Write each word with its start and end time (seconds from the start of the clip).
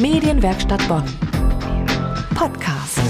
Medienwerkstatt 0.00 0.86
Bonn. 0.86 1.02
Podcast. 2.36 3.00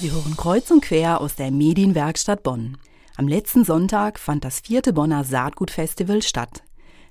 Wir 0.00 0.12
hören 0.12 0.36
kreuz 0.36 0.70
und 0.70 0.82
quer 0.82 1.22
aus 1.22 1.34
der 1.34 1.50
Medienwerkstatt 1.50 2.42
Bonn. 2.42 2.76
Am 3.16 3.26
letzten 3.26 3.64
Sonntag 3.64 4.18
fand 4.18 4.44
das 4.44 4.60
vierte 4.60 4.92
Bonner 4.92 5.24
Saatgutfestival 5.24 6.20
statt. 6.20 6.62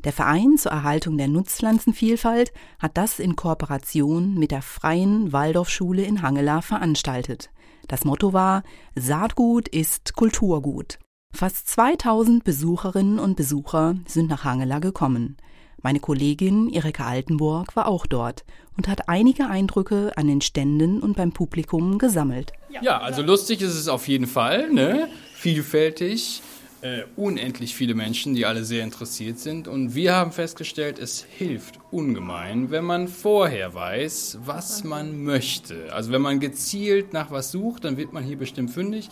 Der 0.04 0.14
Verein 0.14 0.60
zur 0.60 0.74
Erhaltung 0.74 1.18
der 1.18 1.28
Nutzpflanzenvielfalt 1.28 2.54
hat 2.78 2.96
das 2.96 3.18
in 3.18 3.36
Kooperation 3.36 4.36
mit 4.36 4.52
der 4.52 4.62
Freien 4.62 5.34
Waldorfschule 5.34 6.04
in 6.04 6.22
Hangela 6.22 6.62
veranstaltet. 6.62 7.50
Das 7.88 8.06
Motto 8.06 8.32
war 8.32 8.62
Saatgut 8.96 9.70
ist 9.70 10.14
Kulturgut. 10.14 11.00
Fast 11.34 11.68
2000 11.68 12.44
Besucherinnen 12.44 13.18
und 13.18 13.38
Besucher 13.38 13.96
sind 14.06 14.30
nach 14.30 14.44
Hangela 14.44 14.78
gekommen. 14.78 15.38
Meine 15.84 16.00
Kollegin 16.00 16.70
Erika 16.70 17.06
Altenburg 17.06 17.76
war 17.76 17.88
auch 17.88 18.06
dort 18.06 18.46
und 18.78 18.88
hat 18.88 19.10
einige 19.10 19.48
Eindrücke 19.48 20.14
an 20.16 20.28
den 20.28 20.40
Ständen 20.40 21.02
und 21.02 21.18
beim 21.18 21.34
Publikum 21.34 21.98
gesammelt. 21.98 22.54
Ja, 22.82 23.02
also 23.02 23.22
lustig 23.22 23.62
ist 23.62 23.76
es 23.76 23.90
auf 23.90 24.08
jeden 24.08 24.26
Fall, 24.26 24.72
ne? 24.72 25.10
vielfältig, 25.34 26.42
äh, 26.80 27.04
unendlich 27.18 27.76
viele 27.76 27.96
Menschen, 27.96 28.34
die 28.34 28.46
alle 28.46 28.64
sehr 28.64 28.86
interessiert 28.86 29.40
sind. 29.40 29.68
Und 29.68 29.94
wir 29.94 30.16
haben 30.16 30.32
festgestellt, 30.32 31.00
es 31.00 31.22
hilft 31.22 31.80
ungemein, 31.92 32.72
wenn 32.72 32.86
man 32.86 33.10
vorher 33.10 33.74
weiß, 33.74 34.40
was 34.46 34.86
man 34.86 35.22
möchte. 35.26 35.92
Also 35.92 36.14
wenn 36.14 36.22
man 36.22 36.40
gezielt 36.40 37.12
nach 37.12 37.30
was 37.30 37.52
sucht, 37.52 37.84
dann 37.84 37.98
wird 37.98 38.14
man 38.14 38.24
hier 38.24 38.38
bestimmt 38.38 38.72
fündig. 38.72 39.10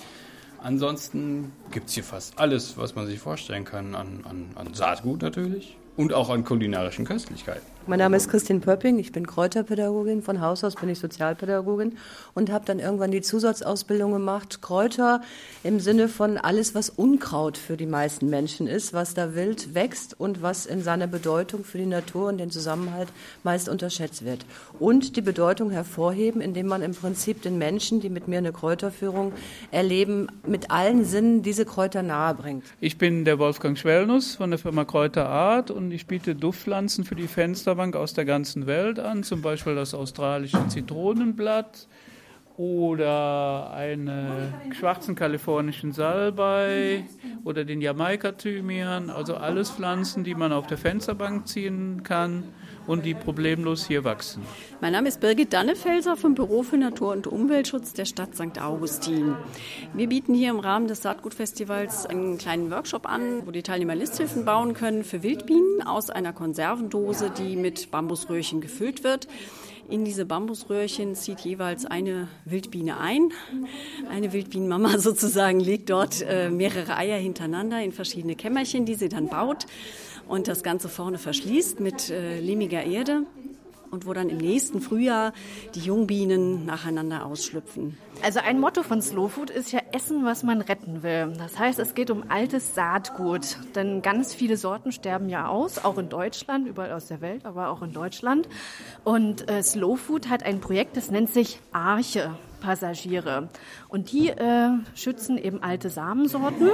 Ansonsten 0.64 1.52
gibt 1.72 1.90
es 1.90 1.96
hier 1.96 2.06
fast 2.06 2.40
alles, 2.40 2.78
was 2.78 2.96
man 2.96 3.08
sich 3.08 3.20
vorstellen 3.20 3.66
kann, 3.66 3.94
an, 3.94 4.24
an, 4.24 4.52
an 4.56 4.74
Saatgut 4.74 5.22
natürlich 5.22 5.76
und 5.98 6.14
auch 6.14 6.30
an 6.30 6.44
kulinarischen 6.44 7.06
Köstlichkeiten. 7.06 7.66
Mein 7.88 7.98
Name 7.98 8.16
ist 8.16 8.30
Christine 8.30 8.60
Pöpping, 8.60 9.00
ich 9.00 9.12
bin 9.12 9.26
Kräuterpädagogin, 9.26 10.22
von 10.22 10.40
Haus 10.40 10.64
aus 10.64 10.76
bin 10.76 10.88
ich 10.88 11.00
Sozialpädagogin 11.00 11.98
und 12.36 12.52
habe 12.52 12.64
dann 12.64 12.78
irgendwann 12.78 13.10
die 13.10 13.22
Zusatzausbildung 13.22 14.12
gemacht. 14.12 14.62
Kräuter 14.62 15.22
im 15.64 15.80
Sinne 15.80 16.08
von 16.08 16.38
alles, 16.38 16.76
was 16.76 16.92
Unkraut 16.92 17.58
für 17.58 17.78
die 17.78 17.88
meisten 17.88 18.30
Menschen 18.30 18.68
ist, 18.68 18.94
was 18.94 19.16
da 19.16 19.34
wild 19.34 19.74
wächst 19.74 20.20
und 20.20 20.44
was 20.44 20.68
in 20.68 20.84
seiner 20.84 21.08
Bedeutung 21.08 21.64
für 21.64 21.80
die 21.80 21.88
Natur 21.88 22.30
und 22.30 22.38
den 22.38 22.52
Zusammenhalt 22.52 23.10
meist 23.44 23.68
unterschätzt 23.68 24.24
wird. 24.24 24.46
Und 24.80 25.16
die 25.16 25.22
Bedeutung 25.22 25.72
hervorheben, 25.72 26.40
indem 26.40 26.68
man 26.68 26.84
im 26.84 26.94
Prinzip 26.94 27.42
den 27.42 27.58
Menschen, 27.58 28.00
die 28.00 28.10
mit 28.10 28.28
mir 28.28 28.38
eine 28.38 28.54
Kräuterführung 28.54 29.34
erleben, 29.72 30.28
mit 30.46 30.70
allen 30.70 31.04
Sinnen 31.04 31.42
diese 31.42 31.66
Kräuter 31.66 32.04
nahebringt. 32.04 32.64
Ich 32.80 33.00
bin 33.00 33.26
der 33.26 33.40
Wolfgang 33.40 33.76
Schwellnuss 33.76 34.36
von 34.36 34.52
der 34.52 34.60
Firma 34.60 34.86
Kräuterart 34.86 35.72
und 35.72 35.91
ich 35.94 36.08
biete 36.08 36.36
Duftpflanzen 36.36 37.06
für 37.06 37.16
die 37.16 37.28
Fenster 37.28 37.72
Fensterbank 37.72 37.96
aus 37.96 38.14
der 38.14 38.26
ganzen 38.26 38.66
Welt 38.66 39.00
an, 39.00 39.24
zum 39.24 39.42
Beispiel 39.42 39.76
das 39.76 39.94
australische 39.94 40.68
Zitronenblatt 40.68 41.88
oder 42.62 43.72
einen 43.74 44.54
schwarzen 44.78 45.16
kalifornischen 45.16 45.94
Salbei 45.94 47.06
oder 47.44 47.66
den 47.66 47.82
Jamaika-Thymian, 47.82 49.10
also 49.10 49.34
alles 49.34 49.72
Pflanzen, 49.72 50.24
die 50.24 50.36
man 50.36 50.54
auf 50.54 50.68
der 50.68 50.78
Fensterbank 50.78 51.48
ziehen 51.48 52.04
kann 52.04 52.44
und 52.86 53.04
die 53.04 53.16
problemlos 53.16 53.88
hier 53.88 54.04
wachsen. 54.04 54.44
Mein 54.80 54.94
Name 54.94 55.08
ist 55.08 55.22
Birgit 55.22 55.54
Dannefelser 55.54 56.16
vom 56.16 56.36
Büro 56.36 56.62
für 56.62 56.78
Natur- 56.78 57.14
und 57.14 57.26
Umweltschutz 57.26 57.94
der 57.94 58.06
Stadt 58.06 58.36
St. 58.36 58.62
Augustin. 58.62 59.36
Wir 59.96 60.08
bieten 60.08 60.36
hier 60.36 60.52
im 60.52 60.60
Rahmen 60.60 60.88
des 60.88 61.02
Saatgutfestivals 61.02 62.06
einen 62.06 62.38
kleinen 62.38 62.70
Workshop 62.70 63.10
an, 63.10 63.48
wo 63.48 63.50
die 63.50 63.64
Teilnehmer 63.64 63.96
Listhilfen 63.96 64.46
bauen 64.46 64.76
können 64.76 65.04
für 65.04 65.24
Wildbienen 65.24 65.82
aus 65.84 66.12
einer 66.12 66.32
Konservendose, 66.32 67.32
die 67.32 67.56
mit 67.56 67.90
Bambusröhrchen 67.90 68.62
gefüllt 68.62 69.04
wird. 69.04 69.28
In 69.92 70.06
diese 70.06 70.26
Bambusröhrchen 70.26 71.16
zieht 71.16 71.42
jeweils 71.42 71.86
eine 71.86 72.30
Wildbiene 72.46 72.98
ein. 72.98 73.34
Eine 74.10 74.32
Wildbienenmama 74.32 74.98
sozusagen 74.98 75.60
legt 75.60 75.90
dort 75.90 76.22
äh, 76.22 76.50
mehrere 76.50 76.96
Eier 76.96 77.18
hintereinander 77.18 77.84
in 77.84 77.92
verschiedene 77.92 78.36
Kämmerchen, 78.36 78.86
die 78.86 78.96
sie 78.96 79.10
dann 79.10 79.28
baut 79.28 79.66
und 80.30 80.48
das 80.48 80.64
Ganze 80.64 80.88
vorne 80.88 81.18
verschließt 81.18 81.82
mit 81.82 82.10
äh, 82.10 82.40
lehmiger 82.40 82.86
Erde 82.86 83.24
und 83.92 84.08
wo 84.08 84.14
dann 84.14 84.30
im 84.30 84.38
nächsten 84.38 84.82
Frühjahr 84.82 85.34
die 85.76 85.82
Jungbienen 85.82 86.66
nacheinander 86.66 87.26
ausschlüpfen. 87.26 87.98
Also 88.24 88.40
ein 88.40 88.60
Motto 88.60 88.84
von 88.84 89.02
Slow 89.02 89.30
Food 89.30 89.50
ist 89.50 89.72
ja 89.72 89.80
Essen, 89.92 90.26
was 90.26 90.44
man 90.44 90.62
retten 90.62 91.04
will. 91.04 91.34
Das 91.38 91.58
heißt, 91.60 91.80
es 91.80 91.94
geht 91.94 92.12
um 92.12 92.24
altes 92.30 92.76
Saatgut, 92.76 93.58
denn 93.76 94.02
ganz 94.02 94.34
viele 94.34 94.58
Sorten 94.58 94.92
sterben 94.92 95.30
ja 95.30 95.48
aus, 95.48 95.84
auch 95.84 95.98
in 95.98 96.10
Deutschland, 96.10 96.68
überall 96.68 96.94
aus 96.94 97.08
der 97.08 97.22
Welt, 97.22 97.46
aber 97.46 97.70
auch 97.70 97.82
in 97.82 97.94
Deutschland. 97.94 98.48
Und 99.04 99.50
äh, 99.50 99.64
Slow 99.64 99.98
Food 99.98 100.30
hat 100.30 100.44
ein 100.44 100.60
Projekt, 100.60 100.98
das 100.98 101.12
nennt 101.12 101.30
sich 101.30 101.60
Arche. 101.72 102.36
Passagiere. 102.62 103.50
Und 103.90 104.14
die 104.14 104.30
äh, 104.30 104.70
schützen 104.96 105.38
eben 105.38 105.62
alte 105.62 105.90
Samensorten. 105.90 106.70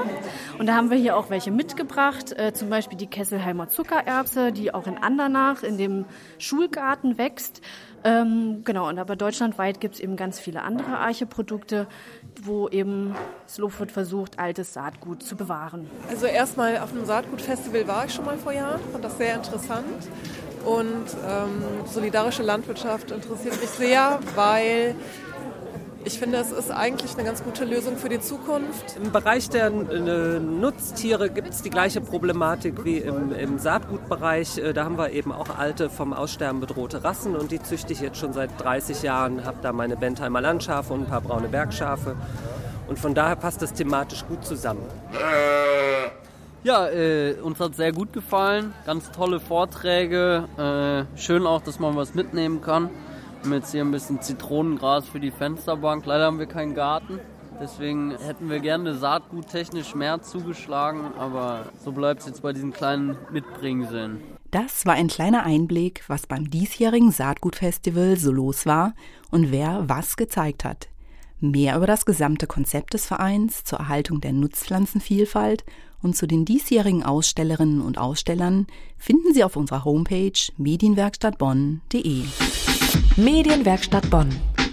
Und 0.60 0.68
da 0.68 0.76
haben 0.76 0.92
wir 0.92 0.98
hier 0.98 1.18
auch 1.18 1.32
welche 1.32 1.50
mitgebracht, 1.50 2.34
äh, 2.38 2.54
zum 2.54 2.70
Beispiel 2.70 3.00
die 3.00 3.08
Kesselheimer 3.08 3.70
Zuckererbse, 3.70 4.52
die 4.52 4.72
auch 4.72 4.86
in 4.86 5.00
Andernach 5.00 5.64
in 5.64 5.80
dem 5.80 6.06
Schulgarten 6.38 7.18
wächst. 7.18 7.62
Ähm, 8.04 8.62
genau, 8.64 8.88
und 8.90 9.00
aber 9.00 9.16
deutschlandweit 9.16 9.82
gibt 9.82 9.96
es 9.96 10.00
eben 10.00 10.16
ganz 10.16 10.40
viele 10.40 10.62
andere 10.62 10.98
Archeprodukte, 10.98 11.88
wo 12.44 12.70
eben 12.70 13.16
Slowfood 13.48 13.92
versucht, 13.92 14.38
altes 14.38 14.74
Saatgut 14.74 15.24
zu 15.24 15.36
bewahren. 15.36 15.90
Also 16.10 16.28
erstmal 16.28 16.78
auf 16.78 16.92
einem 16.92 17.06
Saatgutfestival 17.06 17.88
war 17.88 18.06
ich 18.06 18.14
schon 18.14 18.26
mal 18.26 18.38
vor 18.38 18.54
Jahren, 18.54 18.80
fand 18.92 19.04
das 19.04 19.18
sehr 19.18 19.36
interessant. 19.36 20.08
Und 20.64 21.06
ähm, 21.28 21.64
solidarische 21.86 22.44
Landwirtschaft 22.44 23.12
interessiert 23.12 23.60
mich 23.60 23.70
sehr, 23.70 24.20
weil 24.36 24.96
ich 26.08 26.20
finde, 26.20 26.38
es 26.38 26.54
ist 26.54 26.72
eigentlich 26.72 27.14
eine 27.16 27.26
ganz 27.26 27.44
gute 27.44 27.66
Lösung 27.66 27.98
für 27.98 28.08
die 28.08 28.22
Zukunft. 28.22 28.96
Im 28.96 29.12
Bereich 29.12 29.50
der 29.50 29.68
äh, 29.68 30.40
Nutztiere 30.40 31.30
gibt 31.30 31.50
es 31.50 31.62
die 31.62 31.70
gleiche 31.70 32.00
Problematik 32.00 32.86
wie 32.86 32.98
im, 32.98 33.34
im, 33.34 33.60
Saatgutbereich. 33.60 34.58
Äh, 34.58 34.72
da 34.72 34.86
haben 34.86 34.98
wir 34.98 35.12
eben 35.12 35.34
auch 35.34 35.58
alte, 35.58 35.90
vom 35.90 36.14
Aussterben 36.14 36.62
bedrohte 36.62 37.04
Rassen 37.04 37.36
und 37.36 37.52
die 37.52 37.62
züchte 37.62 37.92
ich 37.92 38.00
jetzt 38.00 38.18
schon 38.18 38.32
seit 38.32 38.52
30 38.58 39.04
Jahren. 39.04 39.44
Habe 39.44 39.58
da 39.62 39.74
meine 39.74 39.98
Bentheimer 39.98 40.40
Landschafe 40.40 40.94
und 40.94 41.02
ein 41.02 41.08
paar 41.08 41.22
braune 41.22 41.50
Bergschafe. 41.50 42.16
Und 42.88 42.98
von 42.98 43.14
daher 43.14 43.36
passt 43.36 43.62
das 43.62 43.74
thematisch 43.74 44.26
gut 44.28 44.46
zusammen. 44.46 44.84
Ja, 46.64 46.88
äh, 46.88 47.34
uns 47.44 47.60
hat 47.60 47.76
sehr 47.76 47.92
gut 47.92 48.14
gefallen. 48.14 48.74
Ganz 48.86 49.12
tolle 49.12 49.42
Vorträge. 49.42 50.48
Äh, 50.58 51.20
schön 51.20 51.46
auch, 51.46 51.62
dass 51.62 51.80
man 51.80 51.98
was 51.98 52.16
mitnehmen 52.16 52.62
kann. 52.62 52.90
Haben 53.48 53.54
jetzt 53.54 53.72
hier 53.72 53.86
ein 53.86 53.92
bisschen 53.92 54.22
Zitronengras 54.22 55.08
für 55.08 55.22
die 55.22 55.32
Fensterbank. 55.32 56.06
Leider 56.06 56.26
haben 56.26 56.38
wir 56.38 56.48
keinen 56.48 56.76
Garten. 56.76 57.22
Deswegen 57.62 58.12
hätten 58.18 58.50
wir 58.50 58.60
gerne 58.60 58.94
saatguttechnisch 58.94 59.96
mehr 59.96 60.22
zugeschlagen, 60.22 61.14
aber 61.18 61.70
so 61.82 61.94
bleibt 61.94 62.20
es 62.20 62.28
jetzt 62.28 62.42
bei 62.42 62.52
diesen 62.52 62.74
kleinen 62.74 63.16
Mitbringseln. 63.32 64.22
Das 64.52 64.86
war 64.86 64.96
ein 64.96 65.08
kleiner 65.08 65.46
Einblick, 65.46 66.04
was 66.10 66.28
beim 66.28 66.50
diesjährigen 66.50 67.12
Saatgutfestival 67.12 68.18
so 68.18 68.34
los 68.34 68.66
war 68.66 68.94
und 69.32 69.50
wer 69.50 69.88
was 69.88 70.18
gezeigt 70.18 70.66
hat. 70.66 70.90
Mehr 71.40 71.78
über 71.78 71.88
das 71.88 72.06
gesamte 72.06 72.48
Konzept 72.48 72.96
des 72.96 73.06
Vereins 73.06 73.64
zur 73.64 73.80
Erhaltung 73.80 74.20
der 74.20 74.34
Nutzpflanzenvielfalt 74.34 75.64
und 76.02 76.18
zu 76.18 76.28
den 76.28 76.44
diesjährigen 76.44 77.04
Ausstellerinnen 77.04 77.80
und 77.80 77.98
Ausstellern 77.98 78.68
finden 78.98 79.34
Sie 79.34 79.46
auf 79.46 79.56
unserer 79.56 79.86
Homepage 79.86 80.34
medienwerkstattbonn.de. 80.58 82.24
Medienwerkstatt 83.18 84.08
Bonn. 84.12 84.30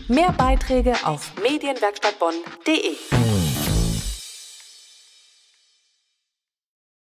Mehr 0.06 0.30
Beiträge 0.32 0.92
auf 1.04 1.32
medienwerkstattbonn.de. 1.42 3.43